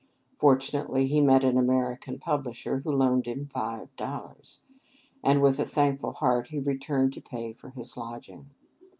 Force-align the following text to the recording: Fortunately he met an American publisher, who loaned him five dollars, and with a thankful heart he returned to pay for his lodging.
Fortunately 0.39 1.05
he 1.05 1.21
met 1.21 1.43
an 1.43 1.59
American 1.59 2.17
publisher, 2.17 2.79
who 2.79 2.91
loaned 2.91 3.27
him 3.27 3.45
five 3.45 3.95
dollars, 3.95 4.59
and 5.23 5.43
with 5.43 5.59
a 5.59 5.63
thankful 5.65 6.13
heart 6.13 6.47
he 6.47 6.57
returned 6.59 7.13
to 7.13 7.21
pay 7.21 7.53
for 7.53 7.69
his 7.69 7.95
lodging. 7.95 8.49